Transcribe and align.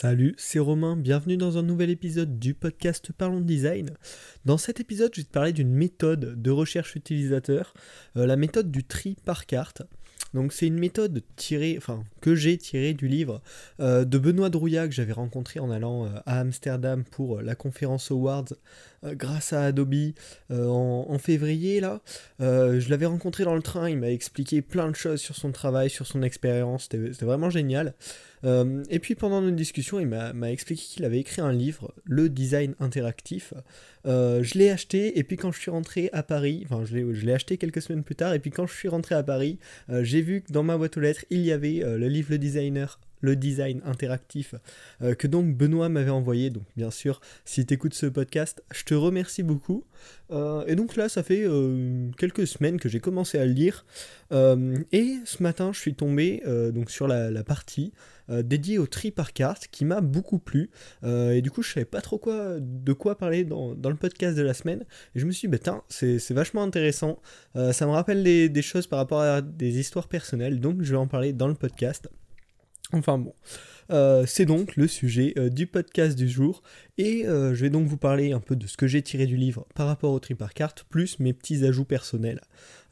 Salut, 0.00 0.34
c'est 0.38 0.58
Romain, 0.58 0.96
bienvenue 0.96 1.36
dans 1.36 1.58
un 1.58 1.62
nouvel 1.62 1.90
épisode 1.90 2.38
du 2.38 2.54
podcast 2.54 3.12
Parlons 3.12 3.42
Design. 3.42 3.90
Dans 4.46 4.56
cet 4.56 4.80
épisode, 4.80 5.10
je 5.14 5.20
vais 5.20 5.26
te 5.26 5.30
parler 5.30 5.52
d'une 5.52 5.74
méthode 5.74 6.40
de 6.40 6.50
recherche 6.50 6.96
utilisateur, 6.96 7.74
euh, 8.16 8.24
la 8.24 8.36
méthode 8.36 8.70
du 8.70 8.82
tri 8.82 9.14
par 9.26 9.44
carte. 9.44 9.82
Donc 10.32 10.54
c'est 10.54 10.66
une 10.66 10.78
méthode 10.78 11.22
tirée, 11.36 11.74
enfin 11.76 12.02
que 12.22 12.34
j'ai 12.34 12.56
tirée 12.56 12.94
du 12.94 13.08
livre 13.08 13.42
euh, 13.80 14.06
de 14.06 14.16
Benoît 14.16 14.48
Drouillat 14.48 14.88
que 14.88 14.94
j'avais 14.94 15.12
rencontré 15.12 15.60
en 15.60 15.70
allant 15.70 16.06
euh, 16.06 16.08
à 16.24 16.40
Amsterdam 16.40 17.04
pour 17.04 17.42
la 17.42 17.54
conférence 17.54 18.10
Awards 18.10 18.54
grâce 19.02 19.52
à 19.52 19.64
Adobe 19.64 20.12
en, 20.50 21.06
en, 21.08 21.18
février 21.18 21.80
là. 21.80 22.00
je 22.38 22.88
l'avais 22.88 23.06
rencontré 23.06 23.44
dans 23.44 23.54
le 23.54 23.62
train, 23.62 23.90
il 23.90 23.98
m'a 23.98 24.10
expliqué 24.10 24.62
plein 24.62 24.90
de 24.90 24.96
choses 24.96 25.20
sur 25.20 25.36
son 25.36 25.52
travail, 25.52 25.90
sur 25.90 26.06
son 26.06 26.22
expérience, 26.22 26.88
c'était 26.90 27.24
vraiment 27.24 27.50
génial. 27.50 27.94
Euh, 28.44 28.82
et 28.90 28.98
puis 28.98 29.14
pendant 29.14 29.40
notre 29.40 29.56
discussion, 29.56 30.00
il 30.00 30.06
m'a 30.06 30.50
expliqué 30.50 30.82
qu'il 30.82 31.04
avait 31.04 31.18
écrit 31.18 31.40
un 31.40 31.52
livre, 31.52 31.94
Le 32.04 32.28
design 32.28 32.74
interactif. 32.80 33.54
Euh, 34.06 34.42
je 34.42 34.58
l'ai 34.58 34.70
acheté 34.70 35.18
et 35.18 35.24
puis 35.24 35.36
quand 35.36 35.52
je 35.52 35.60
suis 35.60 35.70
rentré 35.70 36.08
à 36.12 36.22
Paris, 36.22 36.62
enfin 36.64 36.84
je 36.84 36.96
l'ai 36.96 37.32
acheté 37.32 37.58
quelques 37.58 37.82
semaines 37.82 38.02
plus 38.02 38.14
tard, 38.14 38.32
et 38.32 38.38
puis 38.38 38.50
quand 38.50 38.66
je 38.66 38.74
suis 38.74 38.88
rentré 38.88 39.14
à 39.14 39.22
Paris, 39.22 39.58
euh, 39.90 40.04
j'ai 40.04 40.22
vu 40.22 40.42
que 40.42 40.52
dans 40.52 40.62
ma 40.62 40.76
boîte 40.76 40.96
aux 40.96 41.00
lettres, 41.00 41.24
il 41.30 41.40
y 41.40 41.52
avait 41.52 41.80
le 41.84 42.08
livre 42.08 42.30
Le 42.30 42.38
designer 42.38 42.98
le 43.20 43.36
design 43.36 43.80
interactif 43.84 44.54
que 45.18 45.26
donc 45.26 45.56
Benoît 45.56 45.88
m'avait 45.88 46.10
envoyé. 46.10 46.50
Donc 46.50 46.64
bien 46.76 46.90
sûr, 46.90 47.20
si 47.44 47.66
tu 47.66 47.74
écoutes 47.74 47.94
ce 47.94 48.06
podcast, 48.06 48.62
je 48.72 48.84
te 48.84 48.94
remercie 48.94 49.42
beaucoup. 49.42 49.84
et 50.30 50.74
donc 50.74 50.96
là, 50.96 51.08
ça 51.08 51.22
fait 51.22 51.46
quelques 52.16 52.46
semaines 52.46 52.78
que 52.78 52.88
j'ai 52.88 53.00
commencé 53.00 53.38
à 53.38 53.44
le 53.44 53.52
lire. 53.52 53.84
et 54.32 55.16
ce 55.24 55.42
matin, 55.42 55.72
je 55.72 55.78
suis 55.78 55.94
tombé 55.94 56.42
donc 56.72 56.90
sur 56.90 57.06
la 57.08 57.44
partie 57.44 57.92
euh, 58.30 58.42
dédié 58.42 58.78
au 58.78 58.86
tri 58.86 59.10
par 59.10 59.32
carte 59.32 59.66
qui 59.70 59.84
m'a 59.84 60.00
beaucoup 60.00 60.38
plu. 60.38 60.70
Euh, 61.02 61.32
et 61.32 61.42
du 61.42 61.50
coup, 61.50 61.62
je 61.62 61.72
savais 61.72 61.84
pas 61.84 62.00
trop 62.00 62.18
quoi, 62.18 62.56
de 62.60 62.92
quoi 62.92 63.18
parler 63.18 63.44
dans, 63.44 63.74
le 63.74 63.96
podcast 63.96 64.36
de 64.36 64.42
la 64.42 64.54
semaine. 64.54 64.84
Et 65.14 65.20
je 65.20 65.26
me 65.26 65.32
suis 65.32 65.48
dit, 65.48 65.58
bah, 65.58 65.84
c'est 65.88 66.30
vachement 66.30 66.62
intéressant. 66.62 67.20
Euh, 67.56 67.72
ça 67.72 67.86
me 67.86 67.92
rappelle 67.92 68.22
des, 68.22 68.62
choses 68.62 68.86
par 68.86 68.98
rapport 68.98 69.20
à 69.20 69.40
des 69.42 69.80
histoires 69.80 70.06
personnelles, 70.06 70.60
donc 70.60 70.82
je 70.82 70.90
vais 70.92 70.98
en 70.98 71.06
parler 71.06 71.32
dans 71.32 71.48
le 71.48 71.54
podcast. 71.54 72.08
Enfin 72.92 73.18
bon. 73.18 73.34
c'est 74.26 74.46
donc 74.46 74.76
le 74.76 74.88
sujet 74.88 75.34
du 75.50 75.66
podcast 75.66 76.16
du 76.16 76.28
jour 76.28 76.62
et 76.98 77.24
je 77.24 77.54
vais 77.54 77.70
donc 77.70 77.86
vous 77.86 77.96
parler 77.96 78.32
un 78.32 78.40
peu 78.40 78.56
de 78.56 78.66
ce 78.66 78.76
que 78.76 78.86
j'ai 78.86 79.02
tiré 79.02 79.26
du 79.26 79.36
livre 79.36 79.66
par 79.74 79.86
rapport 79.86 80.12
au 80.12 80.18
tri 80.18 80.34
par 80.34 80.54
carte, 80.54 80.84
plus 80.90 81.18
mes 81.18 81.32
petits 81.32 81.64
ajouts 81.64 81.84
personnels 81.84 82.40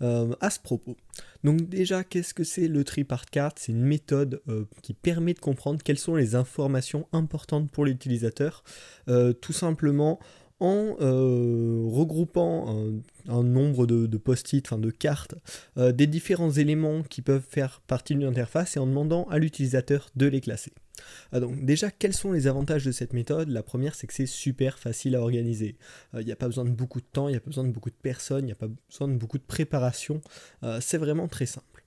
à 0.00 0.50
ce 0.50 0.60
propos. 0.60 0.96
Donc 1.44 1.68
déjà, 1.68 2.04
qu'est-ce 2.04 2.34
que 2.34 2.44
c'est 2.44 2.68
le 2.68 2.84
tri 2.84 3.04
par 3.04 3.26
carte? 3.26 3.58
C'est 3.60 3.72
une 3.72 3.84
méthode 3.84 4.42
euh, 4.48 4.64
qui 4.82 4.94
permet 4.94 5.34
de 5.34 5.38
comprendre 5.38 5.82
quelles 5.82 5.98
sont 5.98 6.16
les 6.16 6.34
informations 6.34 7.06
importantes 7.12 7.70
pour 7.70 7.84
l'utilisateur, 7.84 8.64
euh, 9.08 9.32
tout 9.32 9.52
simplement 9.52 10.18
en 10.60 10.96
euh, 11.00 11.82
regroupant 11.84 12.90
un, 13.28 13.42
nombre 13.42 13.86
de, 13.86 14.16
post-it, 14.16 14.66
enfin 14.66 14.78
de 14.78 14.90
cartes, 14.90 15.34
des 15.76 16.06
différents 16.06 16.50
éléments 16.50 17.02
qui 17.02 17.22
peuvent 17.22 17.44
faire 17.48 17.80
partie 17.86 18.14
d'une 18.14 18.24
interface 18.24 18.76
et 18.76 18.80
en 18.80 18.86
demandant 18.86 19.24
à 19.30 19.38
l'utilisateur 19.38 20.10
de 20.16 20.26
les 20.26 20.40
classer. 20.40 20.72
Ah, 21.32 21.40
donc 21.40 21.64
déjà, 21.64 21.90
quels 21.90 22.14
sont 22.14 22.32
les 22.32 22.46
avantages 22.46 22.84
de 22.84 22.92
cette 22.92 23.12
méthode? 23.12 23.48
La 23.48 23.62
première, 23.62 23.94
c'est 23.94 24.06
que 24.06 24.14
c'est 24.14 24.26
super 24.26 24.78
facile 24.78 25.16
à 25.16 25.20
organiser. 25.20 25.76
Il 26.12 26.18
euh, 26.18 26.22
n'y 26.22 26.32
a 26.32 26.36
pas 26.36 26.46
besoin 26.46 26.64
de 26.64 26.70
beaucoup 26.70 27.00
de 27.00 27.06
temps, 27.06 27.28
il 27.28 27.32
n'y 27.32 27.36
a 27.36 27.40
pas 27.40 27.50
besoin 27.50 27.64
de 27.64 27.70
beaucoup 27.70 27.90
de 27.90 27.94
personnes, 27.94 28.44
il 28.44 28.46
n'y 28.46 28.52
a 28.52 28.56
pas 28.56 28.68
besoin 28.90 29.08
de 29.08 29.14
beaucoup 29.14 29.38
de 29.38 29.44
préparation. 29.44 30.20
Euh, 30.62 30.78
c'est 30.80 30.98
vraiment 30.98 31.28
très 31.28 31.46
simple. 31.46 31.77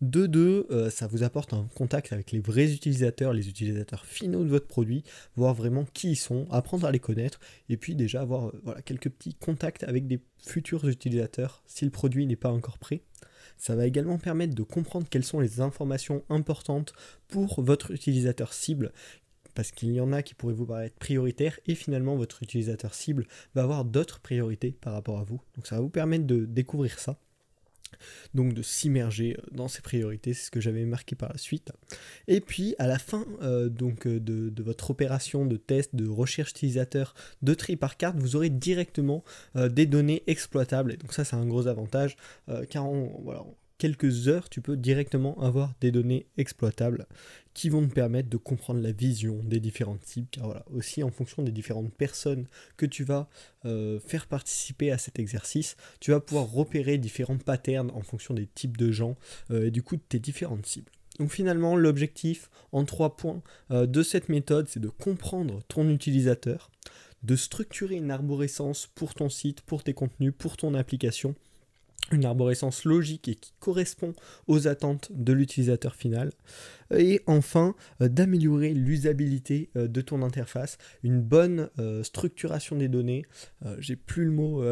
De 0.00 0.26
deux, 0.26 0.66
euh, 0.70 0.88
ça 0.88 1.06
vous 1.06 1.24
apporte 1.24 1.52
un 1.52 1.68
contact 1.74 2.14
avec 2.14 2.32
les 2.32 2.40
vrais 2.40 2.72
utilisateurs, 2.72 3.34
les 3.34 3.50
utilisateurs 3.50 4.06
finaux 4.06 4.44
de 4.44 4.48
votre 4.48 4.66
produit, 4.66 5.04
voir 5.36 5.52
vraiment 5.52 5.84
qui 5.92 6.12
ils 6.12 6.16
sont, 6.16 6.46
apprendre 6.50 6.86
à 6.86 6.90
les 6.90 6.98
connaître, 6.98 7.38
et 7.68 7.76
puis 7.76 7.94
déjà 7.94 8.22
avoir 8.22 8.50
voilà, 8.64 8.80
quelques 8.80 9.10
petits 9.10 9.34
contacts 9.34 9.84
avec 9.84 10.06
des 10.06 10.20
futurs 10.38 10.88
utilisateurs 10.88 11.62
si 11.66 11.84
le 11.84 11.90
produit 11.90 12.26
n'est 12.26 12.36
pas 12.36 12.50
encore 12.50 12.78
prêt. 12.78 13.02
Ça 13.58 13.76
va 13.76 13.86
également 13.86 14.16
permettre 14.16 14.54
de 14.54 14.62
comprendre 14.62 15.06
quelles 15.10 15.24
sont 15.24 15.38
les 15.38 15.60
informations 15.60 16.24
importantes 16.30 16.94
pour 17.28 17.60
votre 17.60 17.90
utilisateur 17.90 18.54
cible 18.54 18.92
parce 19.54 19.72
qu'il 19.72 19.92
y 19.92 20.00
en 20.00 20.12
a 20.12 20.22
qui 20.22 20.34
pourraient 20.34 20.54
vous 20.54 20.64
paraître 20.64 20.96
prioritaires 20.96 21.58
et 21.66 21.74
finalement 21.74 22.16
votre 22.16 22.42
utilisateur 22.42 22.94
cible 22.94 23.26
va 23.54 23.64
avoir 23.64 23.84
d'autres 23.84 24.20
priorités 24.20 24.78
par 24.80 24.94
rapport 24.94 25.18
à 25.18 25.24
vous. 25.24 25.42
Donc 25.56 25.66
ça 25.66 25.74
va 25.74 25.82
vous 25.82 25.90
permettre 25.90 26.24
de 26.24 26.46
découvrir 26.46 26.98
ça 26.98 27.18
donc 28.34 28.54
de 28.54 28.62
s'immerger 28.62 29.36
euh, 29.38 29.42
dans 29.52 29.68
ses 29.68 29.82
priorités, 29.82 30.34
c'est 30.34 30.46
ce 30.46 30.50
que 30.50 30.60
j'avais 30.60 30.84
marqué 30.84 31.16
par 31.16 31.30
la 31.30 31.38
suite. 31.38 31.72
Et 32.28 32.40
puis 32.40 32.74
à 32.78 32.86
la 32.86 32.98
fin 32.98 33.24
euh, 33.42 33.68
donc 33.68 34.06
euh, 34.06 34.20
de, 34.20 34.62
votre 34.62 34.90
opération 34.90 35.46
de 35.46 35.56
test, 35.56 35.94
de 35.94 36.08
recherche 36.08 36.50
utilisateur, 36.50 37.14
de 37.42 37.54
tri 37.54 37.76
par 37.76 37.96
carte, 37.96 38.16
vous 38.18 38.36
aurez 38.36 38.50
directement 38.50 39.24
des 39.54 39.86
données 39.86 40.22
exploitables. 40.26 40.92
Et 40.92 40.96
donc 40.96 41.12
ça 41.12 41.24
c'est 41.24 41.36
un 41.36 41.46
gros 41.46 41.66
avantage 41.66 42.16
car 42.68 42.88
on, 42.88 43.20
voilà, 43.22 43.42
quelques 43.80 44.28
heures, 44.28 44.50
tu 44.50 44.60
peux 44.60 44.76
directement 44.76 45.40
avoir 45.40 45.72
des 45.80 45.90
données 45.90 46.26
exploitables 46.36 47.06
qui 47.54 47.70
vont 47.70 47.88
te 47.88 47.94
permettre 47.94 48.28
de 48.28 48.36
comprendre 48.36 48.80
la 48.80 48.92
vision 48.92 49.40
des 49.42 49.58
différentes 49.58 50.04
cibles. 50.04 50.28
Car 50.30 50.44
voilà, 50.44 50.66
aussi 50.70 51.02
en 51.02 51.10
fonction 51.10 51.42
des 51.42 51.50
différentes 51.50 51.90
personnes 51.94 52.46
que 52.76 52.84
tu 52.84 53.04
vas 53.04 53.30
euh, 53.64 53.98
faire 53.98 54.26
participer 54.26 54.92
à 54.92 54.98
cet 54.98 55.18
exercice, 55.18 55.78
tu 55.98 56.10
vas 56.10 56.20
pouvoir 56.20 56.50
repérer 56.50 56.98
différents 56.98 57.38
patterns 57.38 57.90
en 57.92 58.02
fonction 58.02 58.34
des 58.34 58.46
types 58.46 58.76
de 58.76 58.92
gens 58.92 59.16
euh, 59.50 59.68
et 59.68 59.70
du 59.70 59.82
coup 59.82 59.96
de 59.96 60.02
tes 60.06 60.18
différentes 60.18 60.66
cibles. 60.66 60.92
Donc 61.18 61.32
finalement, 61.32 61.74
l'objectif 61.74 62.50
en 62.72 62.84
trois 62.84 63.16
points 63.16 63.42
euh, 63.70 63.86
de 63.86 64.02
cette 64.02 64.28
méthode, 64.28 64.68
c'est 64.68 64.78
de 64.78 64.90
comprendre 64.90 65.60
ton 65.68 65.88
utilisateur, 65.88 66.70
de 67.22 67.34
structurer 67.34 67.96
une 67.96 68.10
arborescence 68.10 68.90
pour 68.94 69.14
ton 69.14 69.30
site, 69.30 69.62
pour 69.62 69.82
tes 69.82 69.94
contenus, 69.94 70.34
pour 70.36 70.58
ton 70.58 70.74
application, 70.74 71.34
une 72.10 72.24
arborescence 72.24 72.84
logique 72.84 73.28
et 73.28 73.34
qui 73.34 73.52
correspond 73.60 74.14
aux 74.46 74.68
attentes 74.68 75.10
de 75.14 75.32
l'utilisateur 75.32 75.94
final. 75.94 76.30
Et 76.96 77.20
enfin, 77.26 77.74
euh, 78.00 78.08
d'améliorer 78.08 78.74
l'usabilité 78.74 79.70
euh, 79.76 79.86
de 79.86 80.00
ton 80.00 80.22
interface, 80.22 80.78
une 81.04 81.20
bonne 81.20 81.70
euh, 81.78 82.02
structuration 82.02 82.76
des 82.76 82.88
données, 82.88 83.24
j'ai 83.78 83.96
plus 83.96 84.24
le 84.24 84.30
mot 84.30 84.64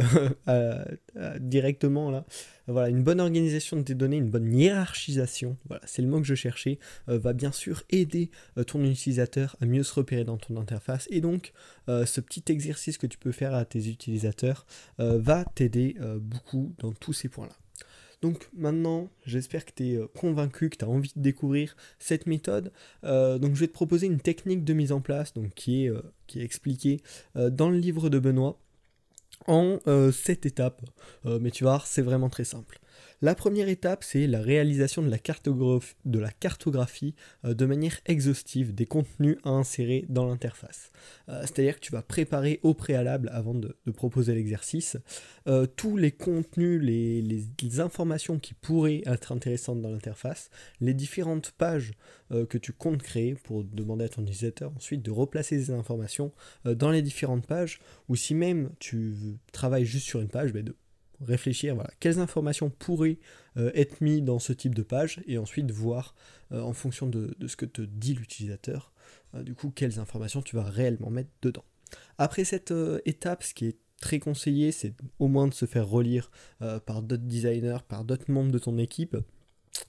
directement 1.40 2.10
là, 2.10 2.24
voilà, 2.72 2.88
une 2.88 3.02
bonne 3.02 3.20
organisation 3.20 3.76
de 3.76 3.82
tes 3.82 3.94
données, 3.94 4.16
une 4.16 4.30
bonne 4.30 4.52
hiérarchisation, 4.52 5.56
voilà, 5.68 5.82
c'est 5.86 6.02
le 6.02 6.08
mot 6.08 6.20
que 6.20 6.26
je 6.26 6.34
cherchais, 6.34 6.78
va 7.06 7.32
bien 7.32 7.52
sûr 7.52 7.82
aider 7.90 8.30
ton 8.66 8.84
utilisateur 8.84 9.56
à 9.60 9.66
mieux 9.66 9.82
se 9.82 9.94
repérer 9.94 10.24
dans 10.24 10.36
ton 10.36 10.56
interface. 10.56 11.06
Et 11.10 11.20
donc, 11.20 11.52
ce 11.86 12.20
petit 12.20 12.44
exercice 12.52 12.98
que 12.98 13.06
tu 13.06 13.18
peux 13.18 13.32
faire 13.32 13.54
à 13.54 13.64
tes 13.64 13.88
utilisateurs 13.88 14.66
va 14.98 15.44
t'aider 15.44 15.96
beaucoup 16.20 16.74
dans 16.78 16.92
tous 16.92 17.12
ces 17.12 17.28
points-là. 17.28 17.56
Donc 18.20 18.48
maintenant, 18.52 19.08
j'espère 19.24 19.64
que 19.64 19.70
tu 19.74 19.90
es 19.90 19.96
euh, 19.96 20.06
convaincu, 20.08 20.70
que 20.70 20.76
tu 20.76 20.84
as 20.84 20.88
envie 20.88 21.12
de 21.14 21.22
découvrir 21.22 21.76
cette 21.98 22.26
méthode. 22.26 22.72
Euh, 23.04 23.38
donc 23.38 23.54
je 23.54 23.60
vais 23.60 23.68
te 23.68 23.72
proposer 23.72 24.06
une 24.06 24.20
technique 24.20 24.64
de 24.64 24.72
mise 24.72 24.92
en 24.92 25.00
place 25.00 25.32
euh, 25.36 25.48
qui 25.56 25.86
est 26.40 26.44
expliquée 26.44 27.00
dans 27.34 27.70
le 27.70 27.78
livre 27.78 28.10
de 28.10 28.18
Benoît 28.18 28.58
en 29.46 29.78
7 30.12 30.46
étapes. 30.46 30.82
mais 31.24 31.50
tu 31.50 31.64
voir, 31.64 31.86
c'est 31.86 32.02
vraiment 32.02 32.28
très 32.28 32.44
simple. 32.44 32.78
La 33.20 33.34
première 33.34 33.68
étape, 33.68 34.04
c'est 34.04 34.28
la 34.28 34.40
réalisation 34.40 35.02
de 35.02 35.10
la, 35.10 36.30
cartographie, 36.30 37.14
euh, 37.44 37.52
de 37.52 37.66
manière 37.66 37.98
exhaustive 38.06 38.72
des 38.72 38.86
contenus 38.86 39.38
à 39.42 39.50
insérer 39.50 40.06
dans 40.08 40.24
l'interface. 40.24 40.92
Euh, 41.28 41.40
c'est-à-dire 41.40 41.74
que 41.74 41.80
tu 41.80 41.90
vas 41.90 42.02
préparer 42.02 42.60
au 42.62 42.74
préalable, 42.74 43.28
avant 43.32 43.54
de, 43.54 43.76
proposer 43.96 44.36
l'exercice, 44.36 44.96
euh, 45.48 45.66
tous 45.66 45.96
les 45.96 46.12
contenus, 46.12 46.80
les, 46.80 47.80
informations 47.80 48.38
qui 48.38 48.54
pourraient 48.54 49.02
être 49.04 49.32
intéressantes 49.32 49.82
dans 49.82 49.90
l'interface, 49.90 50.50
les 50.80 50.94
différentes 50.94 51.52
pages 51.52 51.92
que 52.30 52.58
tu 52.58 52.72
comptes 52.72 53.02
créer 53.02 53.34
pour 53.34 53.62
demander 53.62 54.06
à 54.06 54.08
ton 54.08 54.22
utilisateur 54.22 54.72
ensuite 54.74 55.02
de 55.02 55.10
replacer 55.10 55.62
ces 55.62 55.70
informations 55.70 56.32
dans 56.64 56.90
les 56.90 57.02
différentes 57.02 57.46
pages, 57.46 57.78
ou 58.08 58.16
si 58.16 58.34
même 58.34 58.70
tu 58.80 59.38
travailles 59.52 59.84
juste 59.84 60.06
sur 60.06 60.20
une 60.20 60.28
page, 60.28 60.52
ben 60.52 60.64
de 60.64 60.74
réfléchir, 61.20 61.74
voilà, 61.74 61.90
quelles 62.00 62.18
informations 62.18 62.70
pourraient 62.70 63.18
euh, 63.56 63.70
être 63.74 64.00
mises 64.00 64.22
dans 64.22 64.38
ce 64.38 64.52
type 64.52 64.74
de 64.74 64.82
page, 64.82 65.22
et 65.26 65.38
ensuite 65.38 65.70
voir, 65.70 66.14
euh, 66.52 66.60
en 66.60 66.72
fonction 66.72 67.06
de, 67.06 67.34
ce 67.46 67.56
que 67.56 67.66
te 67.66 67.82
dit 67.82 68.14
l'utilisateur, 68.14 68.92
euh, 69.34 69.42
du 69.42 69.54
coup, 69.54 69.70
quelles 69.70 69.98
informations 69.98 70.42
tu 70.42 70.56
vas 70.56 70.64
réellement 70.64 71.10
mettre 71.10 71.30
dedans. 71.42 71.64
Après 72.18 72.44
cette 72.44 72.74
étape, 73.06 73.42
ce 73.42 73.54
qui 73.54 73.66
est 73.66 73.78
très 74.00 74.18
conseillé, 74.18 74.72
c'est 74.72 74.94
au 75.18 75.28
moins 75.28 75.48
de 75.48 75.54
se 75.54 75.64
faire 75.64 75.88
relire 75.88 76.30
par 76.84 77.02
d'autres 77.02 77.22
designers, 77.22 77.78
par 77.88 78.04
d'autres 78.04 78.30
membres 78.30 78.52
de 78.52 78.58
ton 78.58 78.76
équipe, 78.76 79.16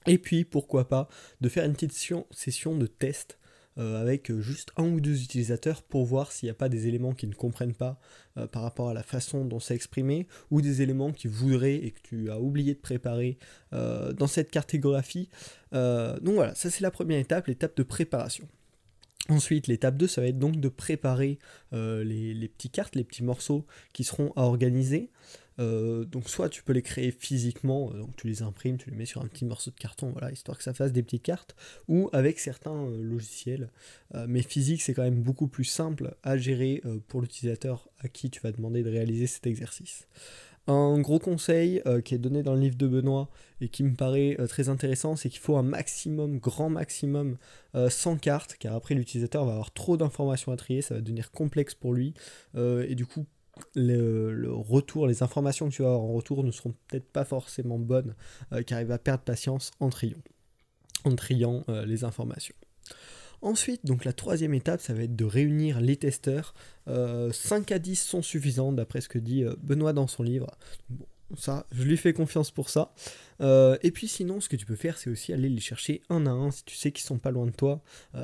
et 0.05 0.17
puis, 0.17 0.45
pourquoi 0.45 0.87
pas, 0.87 1.09
de 1.41 1.49
faire 1.49 1.65
une 1.65 1.73
petite 1.73 1.93
session 1.93 2.77
de 2.77 2.87
test 2.87 3.38
euh, 3.79 4.01
avec 4.01 4.31
juste 4.39 4.71
un 4.75 4.83
ou 4.83 4.99
deux 4.99 5.23
utilisateurs 5.23 5.83
pour 5.83 6.05
voir 6.05 6.33
s'il 6.33 6.47
n'y 6.47 6.51
a 6.51 6.55
pas 6.55 6.67
des 6.67 6.87
éléments 6.87 7.13
qui 7.13 7.27
ne 7.27 7.33
comprennent 7.33 7.73
pas 7.73 7.97
euh, 8.37 8.45
par 8.45 8.61
rapport 8.61 8.89
à 8.89 8.93
la 8.93 9.03
façon 9.03 9.45
dont 9.45 9.59
c'est 9.59 9.73
exprimé 9.73 10.27
ou 10.51 10.61
des 10.61 10.81
éléments 10.81 11.13
qu'ils 11.13 11.31
voudraient 11.31 11.75
et 11.75 11.91
que 11.91 12.01
tu 12.03 12.29
as 12.29 12.39
oublié 12.39 12.73
de 12.73 12.79
préparer 12.79 13.37
euh, 13.71 14.11
dans 14.11 14.27
cette 14.27 14.51
cartographie. 14.51 15.29
donc 15.71 16.35
voilà, 16.35 16.53
ça 16.55 16.69
c'est 16.69 16.81
la 16.81 16.91
première 16.91 17.19
étape, 17.19 17.47
l'étape 17.47 17.77
de 17.77 17.83
préparation. 17.83 18.47
Ensuite, 19.29 19.67
l'étape 19.67 19.95
2, 19.95 20.07
ça 20.07 20.21
va 20.21 20.27
être 20.27 20.39
donc 20.39 20.59
de 20.59 20.69
préparer 20.69 21.37
euh, 21.73 22.03
les, 22.03 22.47
petites 22.47 22.71
cartes, 22.71 22.95
les 22.95 23.03
petits 23.03 23.23
morceaux 23.23 23.65
qui 23.93 24.03
seront 24.03 24.33
à 24.35 24.41
organiser. 24.41 25.11
Euh, 25.59 26.05
donc 26.05 26.29
soit 26.29 26.47
tu 26.47 26.63
peux 26.63 26.71
les 26.71 26.81
créer 26.81 27.11
physiquement, 27.11 27.91
euh, 27.91 27.99
donc 27.99 28.15
tu 28.15 28.27
les 28.27 28.41
imprimes, 28.43 28.77
tu 28.77 28.89
les 28.89 28.95
mets 28.95 29.05
sur 29.05 29.21
un 29.21 29.27
petit 29.27 29.43
morceau 29.43 29.71
de 29.71 29.75
carton, 29.75 30.09
voilà, 30.11 30.31
histoire 30.31 30.57
que 30.57 30.63
ça 30.63 30.73
fasse 30.73 30.93
des 30.93 31.03
petites 31.03 31.21
cartes, 31.21 31.53
ou 31.89 32.09
avec 32.13 32.39
certains 32.39 32.89
logiciels. 32.89 33.69
mais 34.27 34.41
physique, 34.41 34.81
c'est 34.81 34.93
quand 34.93 35.03
même 35.03 35.21
beaucoup 35.21 35.47
plus 35.47 35.65
simple 35.65 36.15
à 36.23 36.37
gérer 36.37 36.81
pour 37.07 37.21
l'utilisateur 37.21 37.89
à 37.99 38.07
qui 38.07 38.29
tu 38.29 38.39
vas 38.39 38.51
demander 38.51 38.83
de 38.83 38.89
réaliser 38.89 39.27
cet 39.27 39.47
exercice. 39.47 40.07
Un 40.69 40.99
gros 40.99 41.17
conseil 41.17 41.81
euh, 41.87 41.99
qui 41.99 42.13
est 42.13 42.19
donné 42.19 42.43
dans 42.43 42.53
le 42.53 42.59
livre 42.59 42.77
de 42.77 42.87
Benoît 42.87 43.31
et 43.59 43.69
qui 43.69 43.83
me 43.83 43.95
paraît 43.95 44.35
euh, 44.39 44.45
très 44.45 44.69
intéressant, 44.69 45.15
c'est 45.15 45.27
qu'il 45.27 45.39
faut 45.39 45.57
un 45.57 45.63
maximum, 45.63 46.37
grand 46.37 46.69
maximum, 46.69 47.37
euh, 47.73 47.89
sans 47.89 48.17
carte, 48.17 48.55
car 48.59 48.75
après 48.75 48.93
l'utilisateur 48.93 49.45
va 49.45 49.53
avoir 49.53 49.73
trop 49.73 49.97
d'informations 49.97 50.51
à 50.51 50.57
trier, 50.57 50.83
ça 50.83 50.93
va 50.93 51.01
devenir 51.01 51.31
complexe 51.31 51.73
pour 51.73 51.91
lui, 51.95 52.13
et 52.55 52.93
du 52.93 53.07
coup 53.07 53.25
le, 53.73 54.47
retour, 54.51 55.07
les 55.07 55.23
informations 55.23 55.69
que 55.69 55.73
tu 55.73 55.81
vas 55.81 55.87
avoir 55.87 56.01
en 56.01 56.13
retour 56.13 56.43
ne 56.43 56.51
seront 56.51 56.75
peut-être 56.87 57.11
pas 57.11 57.25
forcément 57.25 57.79
bonnes, 57.79 58.13
car 58.67 58.79
il 58.79 58.85
va 58.85 58.99
perdre 58.99 59.23
patience 59.23 59.71
en 59.79 59.89
triant, 59.89 60.21
en 61.03 61.15
triant 61.15 61.65
les 61.85 62.03
informations. 62.03 62.55
Ensuite, 63.41 63.85
donc 63.85 64.03
la 64.03 64.13
troisième 64.13 64.53
étape, 64.53 64.81
ça 64.81 64.93
va 64.93 65.03
être 65.03 65.15
de 65.15 65.25
réunir 65.25 65.79
les 65.79 65.95
testeurs. 65.95 66.53
5 66.87 66.91
euh, 66.91 67.31
à 67.75 67.79
10 67.79 67.95
sont 67.95 68.21
suffisants, 68.21 68.73
d'après 68.73 69.01
ce 69.01 69.09
que 69.09 69.19
dit 69.19 69.43
euh, 69.43 69.53
Benoît 69.61 69.93
dans 69.93 70.07
son 70.07 70.23
livre. 70.23 70.47
Bon, 70.89 71.05
ça, 71.37 71.65
je 71.71 71.83
lui 71.83 71.95
fais 71.95 72.11
confiance 72.11 72.51
pour 72.51 72.69
ça. 72.69 72.93
Euh, 73.39 73.77
et 73.81 73.91
puis 73.91 74.07
sinon, 74.09 74.41
ce 74.41 74.49
que 74.49 74.57
tu 74.57 74.65
peux 74.65 74.75
faire, 74.75 74.97
c'est 74.97 75.09
aussi 75.09 75.31
aller 75.31 75.47
les 75.47 75.61
chercher 75.61 76.01
un 76.09 76.25
à 76.25 76.31
un 76.31 76.51
si 76.51 76.65
tu 76.65 76.75
sais 76.75 76.91
qu'ils 76.91 77.05
sont 77.05 77.19
pas 77.19 77.31
loin 77.31 77.45
de 77.45 77.51
toi. 77.51 77.81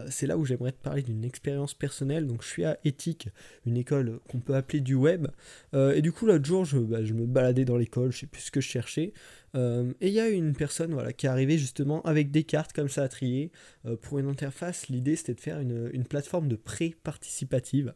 c'est 0.09 0.27
là 0.27 0.37
où 0.37 0.43
j'aimerais 0.43 0.71
te 0.71 0.81
parler 0.81 1.03
d'une 1.03 1.23
expérience 1.23 1.73
personnelle. 1.73 2.27
Donc 2.27 2.41
je 2.41 2.47
suis 2.47 2.65
à 2.65 2.77
Ethique, 2.83 3.29
une 3.65 3.77
école 3.77 4.19
qu'on 4.29 4.39
peut 4.39 4.55
appeler 4.55 4.81
du 4.81 4.95
web. 4.95 5.27
et 5.73 6.01
du 6.01 6.11
coup, 6.11 6.25
l'autre 6.25 6.45
jour, 6.45 6.65
je, 6.65 6.79
bah, 6.79 7.03
je, 7.03 7.13
me 7.13 7.25
baladais 7.25 7.63
dans 7.63 7.77
l'école, 7.77 8.11
je 8.11 8.21
sais 8.21 8.27
plus 8.27 8.41
ce 8.41 8.51
que 8.51 8.59
je 8.59 8.67
cherchais. 8.67 9.13
Euh, 9.55 9.93
et 10.01 10.09
il 10.09 10.13
y 10.13 10.19
a 10.19 10.27
une 10.27 10.53
personne 10.53 10.93
voilà, 10.93 11.13
qui 11.13 11.25
est 11.25 11.29
arrivée 11.29 11.57
justement 11.57 12.01
avec 12.03 12.31
des 12.31 12.43
cartes 12.43 12.73
comme 12.73 12.89
ça 12.89 13.03
à 13.03 13.07
trier. 13.07 13.51
Euh, 13.85 13.95
pour 13.95 14.19
une 14.19 14.27
interface, 14.27 14.89
l'idée 14.89 15.15
c'était 15.15 15.33
de 15.33 15.39
faire 15.39 15.59
une, 15.59 16.05
plateforme 16.05 16.47
de 16.47 16.55
pré-participative. 16.55 17.93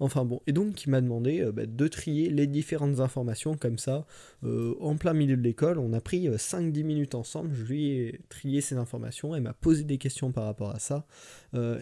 Enfin 0.00 0.24
bon, 0.24 0.40
et 0.46 0.52
donc 0.52 0.74
qui 0.74 0.90
m'a 0.90 1.00
demandé 1.00 1.40
euh, 1.40 1.52
bah, 1.52 1.66
de 1.66 1.88
trier 1.88 2.30
les 2.30 2.46
différentes 2.46 3.00
informations 3.00 3.56
comme 3.56 3.78
ça 3.78 4.06
en 4.42 4.96
plein 4.96 5.14
milieu 5.14 5.36
de 5.36 5.42
l'école. 5.42 5.78
On 5.78 5.92
a 5.92 6.00
pris 6.00 6.28
5-10 6.28 6.84
minutes 6.84 7.14
ensemble, 7.14 7.54
je 7.54 7.64
lui 7.64 7.90
ai 7.90 8.20
trié 8.28 8.60
ces 8.60 8.76
informations, 8.76 9.34
elle 9.34 9.42
m'a 9.42 9.52
posé 9.52 9.84
des 9.84 9.98
questions 9.98 10.30
par 10.30 10.44
rapport 10.44 10.70
à 10.70 10.78
ça. 10.78 11.06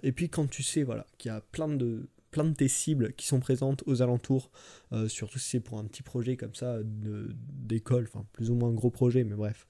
et 0.02 0.12
puis 0.12 0.28
quand 0.30 0.48
tu 0.48 0.62
sais 0.62 0.82
voilà, 0.82 1.06
qu'il 1.18 1.30
y 1.30 1.34
a 1.34 1.40
plein 1.40 1.68
de 1.68 2.08
de 2.44 2.54
tes 2.54 2.68
cibles 2.68 3.12
qui 3.14 3.26
sont 3.26 3.40
présentes 3.40 3.82
aux 3.86 4.02
alentours, 4.02 4.50
euh, 4.92 5.08
surtout 5.08 5.38
si 5.38 5.50
c'est 5.50 5.60
pour 5.60 5.78
un 5.78 5.84
petit 5.84 6.02
projet 6.02 6.36
comme 6.36 6.54
ça 6.54 6.78
d'école, 6.84 8.08
enfin 8.12 8.26
plus 8.32 8.50
ou 8.50 8.54
moins 8.54 8.70
un 8.70 8.74
gros 8.74 8.90
projet, 8.90 9.24
mais 9.24 9.34
bref. 9.34 9.66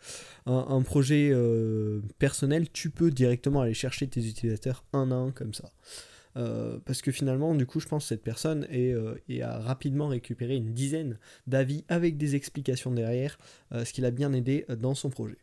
Un, 0.47 0.83
projet 0.83 1.31
euh, 1.33 2.01
personnel, 2.19 2.71
tu 2.71 2.91
peux 2.91 3.11
directement 3.11 3.61
aller 3.63 3.75
chercher 3.75 4.07
tes 4.09 4.27
utilisateurs 4.27 4.85
un 4.93 5.11
à 5.11 5.15
un 5.15 5.31
comme 5.31 5.55
ça. 5.55 5.73
Euh, 6.37 6.79
parce 6.85 7.01
que 7.01 7.13
finalement, 7.13 7.55
du 7.55 7.65
coup, 7.65 7.81
je 7.81 7.89
pense 7.89 8.05
que 8.05 8.09
cette 8.09 8.23
personne 8.23 8.67
est, 8.71 8.93
a 9.41 9.59
rapidement 9.59 10.09
récupéré 10.09 10.57
une 10.57 10.75
dizaine 10.75 11.19
d'avis 11.47 11.85
avec 11.89 12.19
des 12.19 12.35
explications 12.37 12.91
derrière, 12.91 13.39
ce 13.73 13.91
qui 13.93 14.03
l'a 14.03 14.11
bien 14.11 14.33
aidé 14.33 14.67
dans 14.69 14.95
son 14.95 15.09
projet. 15.09 15.39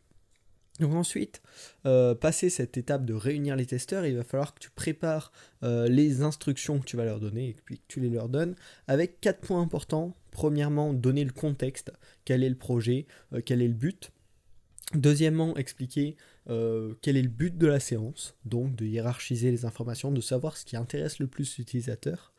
Donc 0.80 0.92
ensuite, 0.94 1.40
euh, 1.86 2.14
passer 2.16 2.50
cette 2.50 2.76
étape 2.76 3.04
de 3.04 3.14
réunir 3.14 3.54
les 3.54 3.66
testeurs, 3.66 4.06
il 4.06 4.16
va 4.16 4.24
falloir 4.24 4.54
que 4.54 4.60
tu 4.60 4.70
prépares 4.70 5.30
euh, 5.62 5.88
les 5.88 6.22
instructions 6.22 6.80
que 6.80 6.84
tu 6.84 6.96
vas 6.96 7.04
leur 7.04 7.20
donner 7.20 7.50
et 7.50 7.56
puis 7.64 7.78
que 7.78 7.84
tu 7.86 8.00
les 8.00 8.10
leur 8.10 8.28
donnes 8.28 8.56
avec 8.88 9.20
quatre 9.20 9.40
points 9.40 9.62
importants. 9.62 10.14
Premièrement, 10.32 10.92
donner 10.92 11.24
le 11.24 11.30
contexte, 11.30 11.92
quel 12.24 12.42
est 12.42 12.48
le 12.48 12.56
projet, 12.56 13.06
euh, 13.32 13.40
quel 13.44 13.62
est 13.62 13.68
le 13.68 13.74
but. 13.74 14.10
Deuxièmement, 14.94 15.56
expliquer 15.56 16.16
quel 16.46 17.16
est 17.16 17.22
le 17.22 17.28
but 17.28 17.56
de 17.56 17.66
la 17.66 17.80
séance, 17.80 18.36
donc 18.44 18.76
de 18.76 18.84
hiérarchiser 18.84 19.50
les 19.50 19.64
informations, 19.64 20.12
de 20.12 20.20
savoir 20.20 20.58
ce 20.58 20.66
qui 20.66 20.76
intéresse 20.76 21.18
le 21.20 21.26
plus 21.26 21.56
l'utilisateur. 21.56 22.34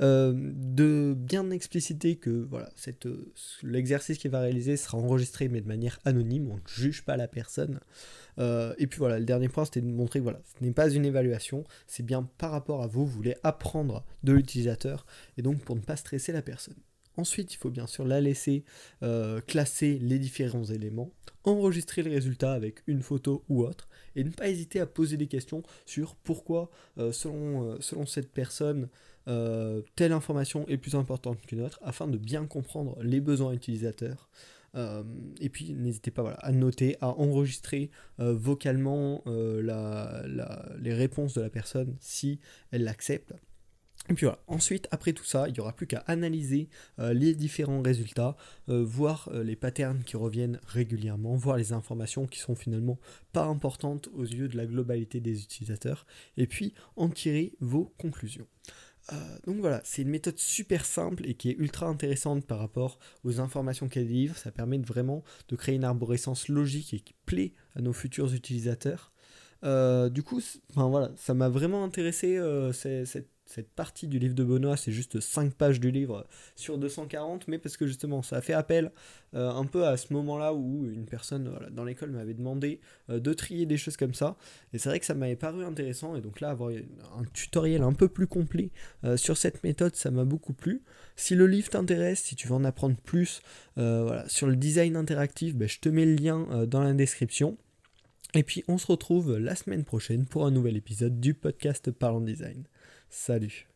Euh, 0.00 0.32
de 0.34 1.14
bien 1.16 1.50
expliciter 1.50 2.16
que 2.16 2.30
voilà, 2.30 2.70
euh, 3.06 3.32
l'exercice 3.62 4.18
qu'il 4.18 4.30
va 4.30 4.40
réaliser 4.40 4.76
sera 4.76 4.96
enregistré 4.98 5.48
mais 5.48 5.60
de 5.60 5.68
manière 5.68 5.98
anonyme, 6.04 6.50
on 6.50 6.56
ne 6.56 6.60
juge 6.66 7.04
pas 7.04 7.16
la 7.16 7.28
personne. 7.28 7.80
Euh, 8.38 8.74
et 8.78 8.86
puis 8.86 8.98
voilà, 8.98 9.18
le 9.18 9.24
dernier 9.24 9.48
point 9.48 9.64
c'était 9.64 9.82
de 9.82 9.86
montrer 9.86 10.20
que 10.20 10.24
voilà, 10.24 10.40
ce 10.58 10.64
n'est 10.64 10.72
pas 10.72 10.90
une 10.90 11.04
évaluation, 11.04 11.64
c'est 11.86 12.04
bien 12.04 12.28
par 12.38 12.52
rapport 12.52 12.82
à 12.82 12.86
vous, 12.86 13.04
vous 13.04 13.12
voulez 13.12 13.36
apprendre 13.42 14.04
de 14.22 14.32
l'utilisateur 14.32 15.04
et 15.36 15.42
donc 15.42 15.60
pour 15.62 15.76
ne 15.76 15.82
pas 15.82 15.96
stresser 15.96 16.32
la 16.32 16.42
personne. 16.42 16.76
Ensuite, 17.18 17.52
il 17.52 17.58
faut 17.58 17.68
bien 17.68 17.86
sûr 17.86 18.06
la 18.06 18.22
laisser 18.22 18.64
classer 19.46 19.98
les 20.00 20.18
différents 20.18 20.64
éléments, 20.64 21.10
enregistrer 21.44 22.02
les 22.02 22.08
résultats 22.08 22.54
avec 22.54 22.82
une 22.86 23.02
photo 23.02 23.44
ou 23.50 23.64
autre, 23.64 23.90
et 24.16 24.24
ne 24.24 24.30
pas 24.30 24.48
hésiter 24.48 24.80
à 24.80 24.86
poser 24.86 25.18
des 25.18 25.26
questions 25.26 25.62
sur 25.84 26.14
pourquoi, 26.14 26.70
selon, 26.96 27.78
selon 27.82 28.06
cette 28.06 28.32
personne, 28.32 28.88
euh, 29.28 29.82
telle 29.96 30.12
information 30.12 30.66
est 30.68 30.78
plus 30.78 30.94
importante 30.94 31.40
qu'une 31.42 31.62
autre 31.62 31.78
afin 31.82 32.08
de 32.08 32.18
bien 32.18 32.46
comprendre 32.46 32.98
les 33.02 33.20
besoins 33.20 33.52
utilisateurs. 33.52 34.28
Euh, 34.74 35.02
et 35.40 35.50
puis 35.50 35.74
n'hésitez 35.74 36.10
pas 36.10 36.30
à 36.30 36.50
noter, 36.50 36.96
à 37.02 37.08
enregistrer 37.08 37.90
euh, 38.20 38.32
vocalement 38.32 39.22
les 39.26 40.94
réponses 40.94 41.34
de 41.34 41.40
la 41.40 41.50
personne 41.50 41.96
si 42.00 42.40
elle 42.70 42.84
l'accepte. 42.84 43.34
Et 44.08 44.14
puis 44.14 44.26
ensuite, 44.48 44.88
après 44.90 45.12
tout 45.12 45.24
ça, 45.24 45.46
il 45.46 45.52
n'y 45.52 45.60
aura 45.60 45.74
plus 45.74 45.86
qu'à 45.86 46.00
analyser 46.08 46.68
les 46.98 47.36
différents 47.36 47.82
résultats, 47.82 48.36
voir 48.66 49.30
les 49.32 49.54
patterns 49.54 50.02
qui 50.02 50.16
reviennent 50.16 50.58
régulièrement, 50.66 51.36
voir 51.36 51.56
les 51.56 51.72
informations 51.72 52.26
qui 52.26 52.40
sont 52.40 52.56
finalement 52.56 52.98
pas 53.32 53.44
importantes 53.44 54.08
aux 54.12 54.24
yeux 54.24 54.48
de 54.48 54.56
la 54.56 54.66
globalité 54.66 55.20
des 55.20 55.44
utilisateurs, 55.44 56.04
et 56.36 56.48
puis 56.48 56.74
en 56.96 57.10
tirer 57.10 57.52
vos 57.60 57.94
conclusions. 57.96 58.48
Euh, 59.12 59.38
donc 59.46 59.56
voilà, 59.56 59.80
c'est 59.84 60.02
une 60.02 60.10
méthode 60.10 60.38
super 60.38 60.84
simple 60.84 61.26
et 61.26 61.34
qui 61.34 61.50
est 61.50 61.56
ultra 61.58 61.86
intéressante 61.86 62.46
par 62.46 62.58
rapport 62.58 62.98
aux 63.24 63.40
informations 63.40 63.88
qu'elle 63.88 64.08
livre. 64.08 64.36
Ça 64.36 64.52
permet 64.52 64.78
vraiment 64.78 65.24
de 65.48 65.56
créer 65.56 65.74
une 65.74 65.84
arborescence 65.84 66.48
logique 66.48 66.94
et 66.94 67.00
qui 67.00 67.14
plaît 67.26 67.52
à 67.74 67.80
nos 67.80 67.92
futurs 67.92 68.32
utilisateurs. 68.32 69.12
Euh, 69.64 70.08
du 70.08 70.22
coup, 70.22 70.40
voilà, 70.74 71.10
ça 71.16 71.34
m'a 71.34 71.48
vraiment 71.48 71.84
intéressé 71.84 72.36
euh, 72.36 72.72
cette 72.72 73.31
cette 73.52 73.70
partie 73.70 74.08
du 74.08 74.18
livre 74.18 74.34
de 74.34 74.44
Benoît, 74.44 74.78
c'est 74.78 74.92
juste 74.92 75.20
5 75.20 75.52
pages 75.52 75.78
du 75.78 75.90
livre 75.90 76.26
sur 76.56 76.78
240, 76.78 77.48
mais 77.48 77.58
parce 77.58 77.76
que 77.76 77.86
justement, 77.86 78.22
ça 78.22 78.40
fait 78.40 78.54
appel 78.54 78.92
euh, 79.34 79.50
un 79.50 79.66
peu 79.66 79.86
à 79.86 79.98
ce 79.98 80.12
moment-là 80.14 80.54
où 80.54 80.88
une 80.90 81.04
personne 81.04 81.54
dans 81.70 81.84
l'école 81.84 82.12
m'avait 82.12 82.32
demandé 82.32 82.80
euh, 83.10 83.20
de 83.20 83.32
trier 83.34 83.66
des 83.66 83.76
choses 83.76 83.98
comme 83.98 84.14
ça. 84.14 84.36
Et 84.72 84.78
c'est 84.78 84.88
vrai 84.88 85.00
que 85.00 85.06
ça 85.06 85.12
m'avait 85.14 85.36
paru 85.36 85.64
intéressant, 85.64 86.16
et 86.16 86.22
donc 86.22 86.40
là, 86.40 86.48
avoir 86.48 86.70
un 86.70 87.24
tutoriel 87.34 87.82
un 87.82 87.92
peu 87.92 88.08
plus 88.08 88.26
complet 88.26 88.70
euh, 89.04 89.18
sur 89.18 89.36
cette 89.36 89.62
méthode, 89.64 89.96
ça 89.96 90.10
m'a 90.10 90.24
beaucoup 90.24 90.54
plu. 90.54 90.82
Si 91.14 91.34
le 91.34 91.46
livre 91.46 91.68
t'intéresse, 91.68 92.20
si 92.20 92.36
tu 92.36 92.48
veux 92.48 92.54
en 92.54 92.64
apprendre 92.64 92.96
plus 92.96 93.42
sur 93.76 94.46
le 94.46 94.56
design 94.56 94.96
interactif, 94.96 95.54
ben, 95.54 95.68
je 95.68 95.78
te 95.78 95.88
mets 95.90 96.06
le 96.06 96.14
lien 96.14 96.66
dans 96.66 96.82
la 96.82 96.94
description. 96.94 97.58
Et 98.34 98.42
puis 98.42 98.64
on 98.66 98.78
se 98.78 98.86
retrouve 98.86 99.36
la 99.36 99.54
semaine 99.54 99.84
prochaine 99.84 100.24
pour 100.24 100.46
un 100.46 100.50
nouvel 100.50 100.76
épisode 100.76 101.20
du 101.20 101.34
podcast 101.34 101.90
Parlons 101.90 102.22
Design. 102.22 102.64
Salut 103.12 103.66